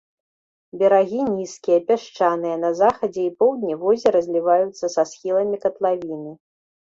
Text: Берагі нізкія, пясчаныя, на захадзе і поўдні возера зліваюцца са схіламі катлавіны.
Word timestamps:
Берагі 0.81 1.19
нізкія, 1.33 1.79
пясчаныя, 1.89 2.53
на 2.63 2.71
захадзе 2.79 3.21
і 3.27 3.35
поўдні 3.43 3.77
возера 3.83 4.19
зліваюцца 4.29 4.85
са 4.97 5.01
схіламі 5.11 5.57
катлавіны. 5.67 6.33